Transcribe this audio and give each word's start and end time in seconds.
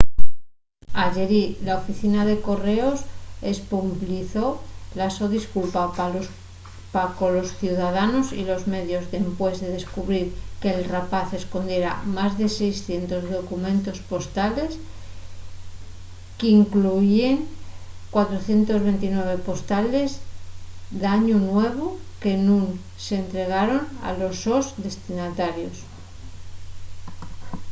ayerí 1.05 1.43
la 1.65 1.73
oficina 1.81 2.21
de 2.29 2.35
correos 2.47 2.97
espublizó 3.53 4.45
la 4.99 5.07
so 5.17 5.25
disculpa 5.37 5.81
pa 6.93 7.03
colos 7.19 7.49
ciudadanos 7.61 8.25
y 8.41 8.43
los 8.51 8.63
medios 8.75 9.05
dempués 9.13 9.55
de 9.63 9.69
descubrir 9.77 10.25
que’l 10.61 10.81
rapaz 10.95 11.27
escondiera 11.39 11.91
más 12.17 12.31
de 12.39 12.47
600 12.57 13.23
documentos 13.37 13.97
postales 14.11 14.71
qu’incluyíen 16.37 17.37
429 18.15 19.47
postales 19.49 20.09
d’añu 21.01 21.37
nuevu 21.49 21.87
que 22.21 22.33
nun 22.47 22.65
s’entregaran 23.05 23.81
a 24.07 24.09
los 24.19 24.35
sos 24.45 24.65
destinatarios 24.85 25.77